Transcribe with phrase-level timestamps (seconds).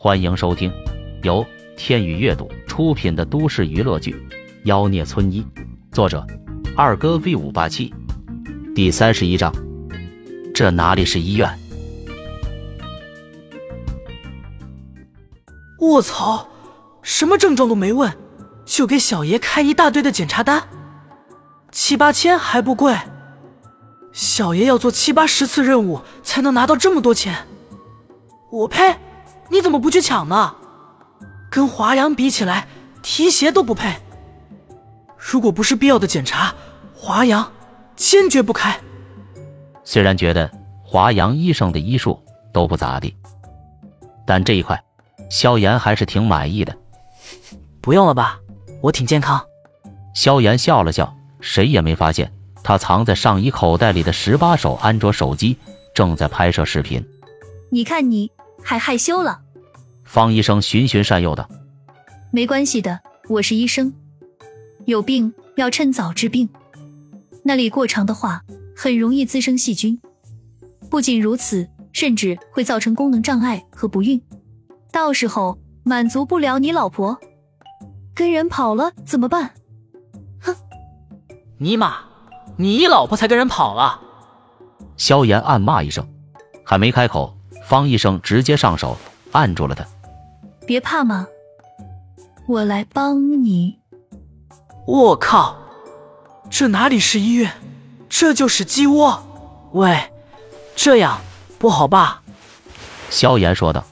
[0.00, 0.72] 欢迎收听
[1.24, 1.44] 由
[1.76, 4.12] 天宇阅读出品的都市娱乐剧
[4.62, 5.44] 《妖孽村医》，
[5.90, 6.24] 作者
[6.76, 7.92] 二哥 V 五八七，
[8.76, 9.52] 第三十一章。
[10.54, 11.58] 这哪里是医院？
[15.80, 16.46] 卧槽！
[17.02, 18.16] 什么症状都没问，
[18.64, 20.68] 就给小爷开一大堆的检查单，
[21.72, 22.96] 七八千还不贵？
[24.12, 27.48] 小爷要做七八十次任务才能拿到这么多钱，
[28.52, 28.94] 我呸！
[29.50, 30.54] 你怎么不去抢呢？
[31.50, 32.68] 跟华阳比起来，
[33.02, 33.96] 提鞋都不配。
[35.16, 36.54] 如果不是必要的检查，
[36.94, 37.52] 华阳
[37.96, 38.78] 坚决不开。
[39.84, 40.50] 虽然觉得
[40.84, 43.16] 华阳医生的医术都不咋地，
[44.26, 44.84] 但这一块，
[45.30, 46.76] 萧炎还是挺满意的。
[47.80, 48.38] 不用了吧，
[48.82, 49.44] 我挺健康。
[50.14, 55.56] 萧炎笑了笑，谁也没发现他藏在上衣口袋里的十八手安卓手机
[55.94, 57.08] 正在拍摄视频。
[57.70, 58.30] 你看你。
[58.68, 59.40] 还害羞了，
[60.04, 61.48] 方医生循循善诱的
[62.30, 63.90] ：“没关系的，我是医生，
[64.84, 66.46] 有病要趁早治病。
[67.42, 68.44] 那里过长的话，
[68.76, 69.98] 很容易滋生细菌。
[70.90, 74.20] 不仅如此，甚至会造成功能障碍和不孕。
[74.92, 77.18] 到时候满足不了你老婆，
[78.14, 79.52] 跟人跑了怎么办？
[80.42, 80.54] 哼！
[81.56, 82.00] 尼玛，
[82.58, 84.02] 你老婆才跟人跑了！”
[84.98, 86.06] 萧炎暗骂一声，
[86.66, 87.37] 还没开口。
[87.68, 88.96] 方医生直接上手
[89.30, 89.84] 按住了他，
[90.66, 91.26] 别怕嘛，
[92.46, 93.78] 我来帮你。
[94.86, 95.58] 我靠，
[96.48, 97.52] 这哪里是医院，
[98.08, 99.22] 这就是鸡窝！
[99.72, 100.00] 喂，
[100.74, 101.20] 这样
[101.58, 102.22] 不好吧？
[103.10, 103.84] 萧炎说道。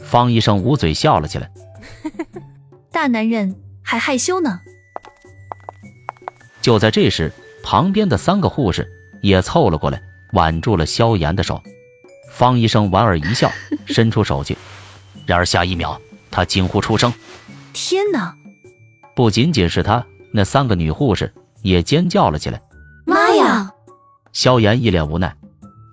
[0.00, 1.50] 方医生捂嘴笑了起来，
[2.92, 4.60] 大男人还害羞呢。
[6.60, 8.86] 就在这时，旁边的三个护士
[9.22, 10.02] 也凑了过来，
[10.34, 11.62] 挽住了萧炎的手。
[12.38, 13.50] 方医生莞尔一笑，
[13.84, 14.56] 伸出手去，
[15.26, 16.00] 然而下一秒，
[16.30, 17.12] 他惊呼出声
[17.74, 18.32] ：“天哪！”
[19.16, 22.62] 不仅仅是他，那三个女护士也尖叫了起来
[23.04, 23.72] ：“妈呀！”
[24.32, 25.34] 萧炎一脸无奈：“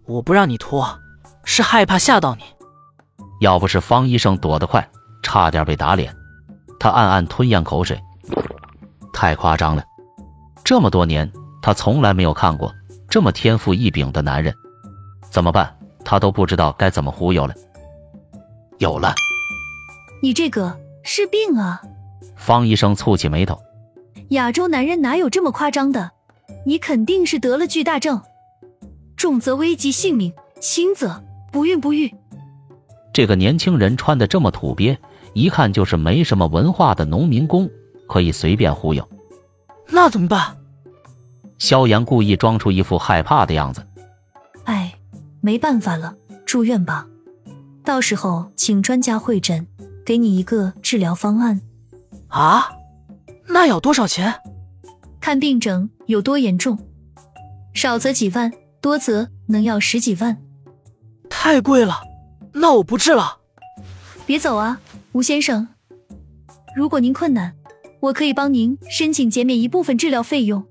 [0.05, 0.99] 我不让你脱，
[1.45, 2.43] 是害怕吓到你。
[3.41, 4.87] 要不是方医生躲得快，
[5.23, 6.15] 差点被打脸。”
[6.79, 7.99] 他暗暗吞咽口水，
[9.11, 9.83] 太夸张了！
[10.63, 11.31] 这么多年，
[11.63, 12.71] 他从来没有看过
[13.09, 14.53] 这么天赋异禀的男人，
[15.31, 15.75] 怎么办？
[16.05, 17.53] 他都不知道该怎么忽悠了。
[18.77, 19.13] 有了，
[20.21, 21.81] 你这个是病啊！
[22.35, 23.59] 方医生蹙起眉头。
[24.29, 26.11] 亚洲男人哪有这么夸张的？
[26.65, 28.21] 你肯定是得了巨大症，
[29.17, 32.13] 重则危及性命，轻则不孕不育。
[33.13, 34.97] 这个年轻人穿的这么土鳖，
[35.33, 37.69] 一看就是没什么文化的农民工，
[38.07, 39.07] 可以随便忽悠。
[39.87, 40.57] 那怎么办？
[41.57, 43.85] 萧炎故意装出一副害怕的样子。
[45.45, 47.05] 没办法了，住院吧。
[47.83, 49.67] 到时候请专家会诊，
[50.03, 51.61] 给你一个治疗方案。
[52.29, 52.71] 啊？
[53.47, 54.41] 那要多少钱？
[55.21, 56.79] 看病症有多严重，
[57.75, 58.51] 少则几万，
[58.81, 60.41] 多则能要十几万。
[61.29, 62.01] 太贵了，
[62.51, 63.37] 那我不治了。
[64.25, 64.79] 别走啊，
[65.11, 65.67] 吴先生。
[66.75, 67.53] 如果您困难，
[67.99, 70.65] 我可以帮您申请减免一部分治疗费用。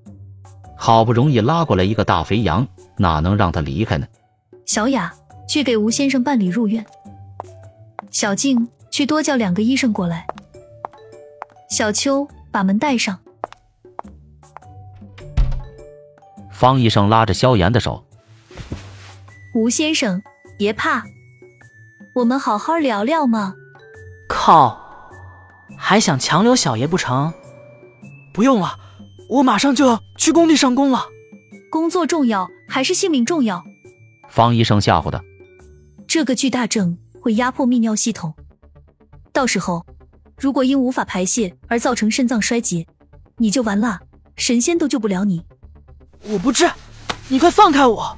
[0.75, 4.05] 好不容易拉过来一个大肥羊，哪能让他离开呢？
[4.65, 5.13] 小雅，
[5.47, 6.83] 去给吴先生办理入院。
[8.09, 10.25] 小静，去多叫两个医生过来。
[11.69, 13.19] 小秋，把门带上。
[16.51, 18.03] 方医生拉着萧炎的手。
[19.53, 20.23] 吴先生，
[20.57, 21.03] 别怕，
[22.15, 23.53] 我们好好聊聊嘛。
[24.27, 25.11] 靠，
[25.77, 27.33] 还想强留小爷不成？
[28.33, 28.79] 不用了，
[29.29, 31.05] 我马上就要去工地上工了。
[31.69, 33.63] 工作重要还是性命重要？
[34.35, 35.23] 方医生吓唬他
[36.05, 38.33] ：“这个巨大症会压迫泌尿系统，
[39.31, 39.85] 到时候
[40.37, 42.85] 如果因无法排泄而造成肾脏衰竭，
[43.37, 44.01] 你就完了，
[44.35, 45.41] 神仙都救不了你。”
[46.27, 46.69] 我不治，
[47.29, 48.13] 你快放开我！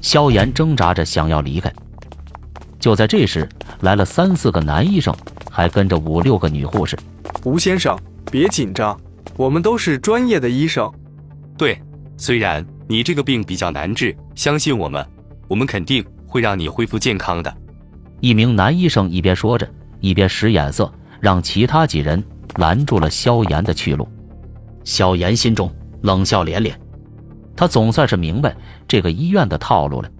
[0.00, 1.72] 萧炎挣扎着想要离开，
[2.80, 3.48] 就在这时，
[3.82, 5.16] 来了三四个男医生，
[5.48, 6.98] 还跟着五六个女护士。
[7.44, 7.96] 吴先生，
[8.28, 9.00] 别紧张，
[9.36, 10.92] 我们都是专业的医生。
[11.56, 11.80] 对，
[12.16, 12.66] 虽然。
[12.90, 15.06] 你这个病比较难治，相信我们，
[15.46, 17.56] 我们肯定会让你恢复健康的。
[18.18, 19.70] 一名男医生一边说着，
[20.00, 22.24] 一边使眼色，让其他几人
[22.56, 24.08] 拦住了萧炎的去路。
[24.82, 25.72] 萧炎心中
[26.02, 26.80] 冷笑连连，
[27.54, 28.56] 他总算是明白
[28.88, 30.10] 这个医院的套路了。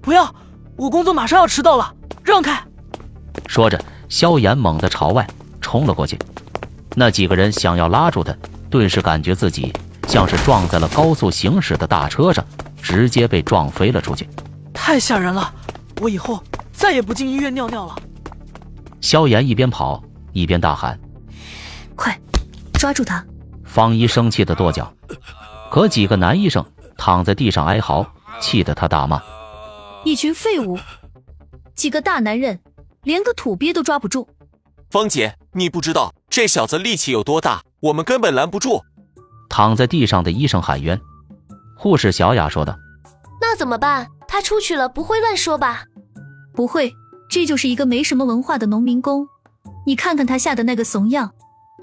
[0.00, 0.34] 不要，
[0.76, 1.94] 我工作马上要迟到了，
[2.24, 2.64] 让开！
[3.46, 5.28] 说着，萧炎猛地朝外
[5.60, 6.18] 冲了过去。
[6.94, 8.34] 那几个人想要拉住他，
[8.70, 9.70] 顿时感觉自己。
[10.10, 12.44] 像是撞在了高速行驶的大车上，
[12.82, 14.28] 直接被撞飞了出去，
[14.74, 15.54] 太吓人了！
[16.00, 16.42] 我以后
[16.72, 17.94] 再也不进医院尿尿了。
[19.00, 20.02] 萧炎一边跑
[20.32, 20.98] 一边大喊
[21.94, 22.20] ：“快
[22.72, 23.24] 抓住他！”
[23.64, 24.92] 方一生气的跺脚，
[25.70, 26.66] 可几个男医生
[26.96, 28.04] 躺在地上哀嚎，
[28.40, 29.22] 气得他大骂
[30.04, 30.76] ：“一群废物！
[31.76, 32.58] 几个大男人
[33.04, 34.28] 连个土鳖都抓不住！”
[34.90, 38.82] 方姐，你不知道这小子力气有多大，我们根本拦不住。
[39.50, 40.98] 躺在地上的医生喊冤。
[41.76, 42.78] 护士小雅说道
[43.42, 44.06] ：“那怎么办？
[44.26, 45.84] 他出去了，不会乱说吧
[46.54, 46.94] ？”“不会，
[47.28, 49.26] 这就是一个没什么文化的农民工。
[49.86, 51.32] 你看看他吓得那个怂样，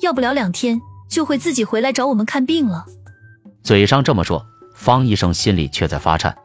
[0.02, 0.80] 要不了两天
[1.10, 2.86] 就会自己回来找我们看病了。”
[3.64, 6.36] 嘴上这么说，方医生心里却在发颤。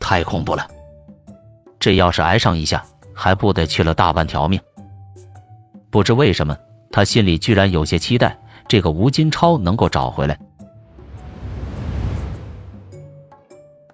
[0.00, 0.66] 太恐怖了！
[1.78, 4.60] 这要是挨上一下，还不得去了大半条命？
[5.90, 6.56] 不知为什么，
[6.90, 8.38] 他心里居然有些期待，
[8.68, 10.38] 这个吴金超能够找回来。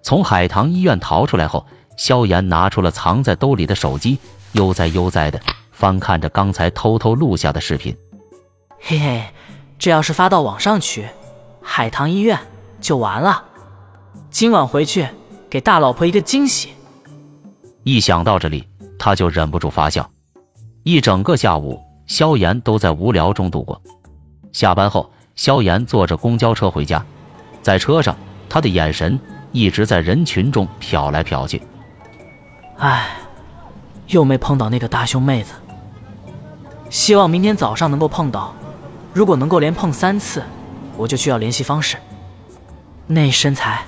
[0.01, 1.65] 从海棠医院逃出来后，
[1.97, 4.17] 萧炎拿出了藏在兜里的手机，
[4.53, 5.39] 悠哉悠哉的
[5.71, 7.95] 翻看着刚才偷偷录下的视频。
[8.79, 9.23] 嘿嘿，
[9.77, 11.07] 这要是发到网上去，
[11.61, 12.39] 海棠医院
[12.79, 13.45] 就完了。
[14.31, 15.07] 今晚回去
[15.49, 16.69] 给大老婆一个惊喜。
[17.83, 18.67] 一想到这里，
[18.97, 20.09] 他就忍不住发笑。
[20.83, 23.81] 一整个下午，萧炎都在无聊中度过。
[24.51, 27.05] 下班后，萧炎坐着公交车回家，
[27.61, 28.17] 在车上，
[28.49, 29.19] 他的眼神。
[29.51, 31.61] 一直在人群中瞟来瞟去，
[32.77, 33.17] 唉，
[34.07, 35.53] 又没碰到那个大胸妹子。
[36.89, 38.53] 希望明天早上能够碰到，
[39.13, 40.43] 如果能够连碰三次，
[40.97, 41.97] 我就需要联系方式。
[43.07, 43.85] 那身材，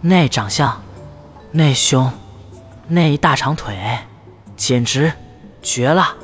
[0.00, 0.82] 那长相，
[1.52, 2.12] 那胸，
[2.86, 3.98] 那一大长腿，
[4.56, 5.12] 简直
[5.62, 6.16] 绝了！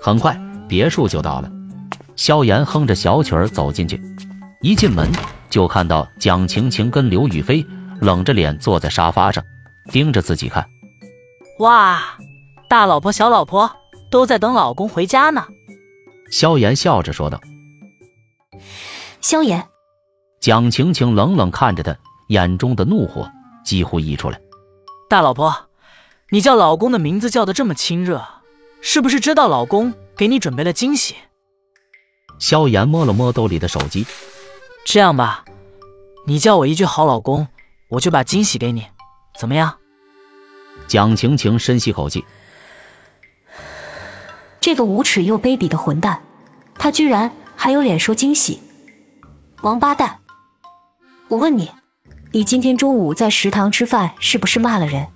[0.00, 0.38] 很快，
[0.68, 1.50] 别墅就到了。
[2.16, 4.02] 萧炎哼着小曲儿走进去，
[4.62, 5.12] 一进门
[5.50, 7.66] 就看到蒋晴晴跟刘雨菲
[8.00, 9.44] 冷着脸坐在沙发上，
[9.92, 10.66] 盯着自己看。
[11.58, 12.18] 哇，
[12.68, 13.76] 大老婆小老婆
[14.10, 15.46] 都在等老公回家呢。
[16.30, 17.40] 萧炎笑着说道。
[19.20, 19.66] 萧炎，
[20.40, 21.96] 蒋晴晴冷冷看着他，
[22.28, 23.30] 眼中的怒火
[23.64, 24.40] 几乎溢出来。
[25.08, 25.54] 大老婆，
[26.30, 28.24] 你叫老公的名字叫的这么亲热，
[28.80, 31.14] 是不是知道老公给你准备了惊喜？
[32.38, 34.06] 萧炎摸了摸兜里的手机，
[34.84, 35.44] 这样吧，
[36.26, 37.48] 你叫我一句好老公，
[37.88, 38.86] 我就把惊喜给你，
[39.38, 39.76] 怎么样？
[40.86, 42.24] 蒋晴晴深吸口气，
[44.60, 46.20] 这个无耻又卑鄙的混蛋，
[46.74, 48.60] 他居然还有脸说惊喜，
[49.62, 50.18] 王八蛋！
[51.28, 51.70] 我问你，
[52.32, 55.08] 你今天中午在食堂吃饭是不是骂了人？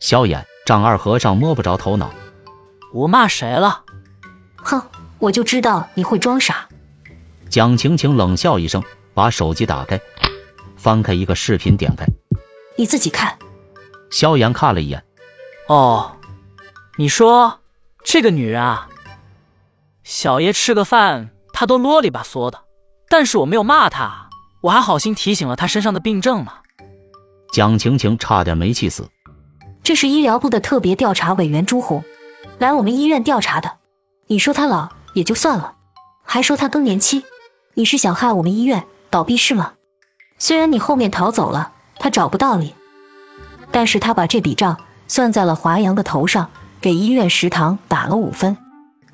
[0.00, 2.10] 萧炎丈二和尚摸不着头脑，
[2.92, 3.84] 我骂谁了？
[4.56, 4.82] 哼！
[5.22, 6.68] 我就知道你会装傻。
[7.48, 8.82] 蒋晴晴冷笑一声，
[9.14, 10.00] 把手机打开，
[10.76, 12.06] 翻开一个视频，点开，
[12.76, 13.38] 你自己看。
[14.10, 15.04] 萧炎看了一眼，
[15.68, 16.16] 哦，
[16.96, 17.60] 你说
[18.02, 18.88] 这个女人啊，
[20.02, 22.62] 小爷吃个饭，她都啰里吧嗦的，
[23.08, 24.28] 但是我没有骂她，
[24.60, 26.50] 我还好心提醒了她身上的病症呢。
[27.52, 29.08] 蒋晴晴差点没气死。
[29.84, 32.02] 这是医疗部的特别调查委员朱红
[32.58, 33.74] 来我们医院调查的，
[34.26, 34.90] 你说他老？
[35.12, 35.74] 也就算了，
[36.22, 37.24] 还说他更年期，
[37.74, 39.72] 你是想害我们医院倒闭是吗？
[40.38, 42.74] 虽然你后面逃走了，他找不到你，
[43.70, 46.50] 但是他把这笔账算在了华阳的头上，
[46.80, 48.56] 给医院食堂打了五分，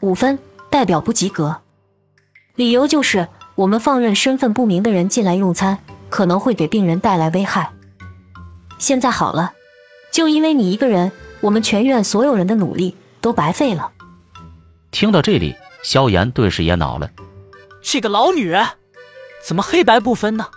[0.01, 0.39] 五分
[0.71, 1.61] 代表不及格，
[2.55, 5.79] 理由就是我们放任身份不明的人进来用餐，
[6.09, 7.73] 可能会给病人带来危害。
[8.79, 9.53] 现在好了，
[10.13, 13.91] 就因为你一个人，我们全院所有人的努力都白费了。
[14.91, 15.57] 听到这里。
[15.89, 17.13] 萧炎顿时也恼了，
[17.81, 18.69] 这个老女人
[19.43, 20.49] 怎么黑白不分呢？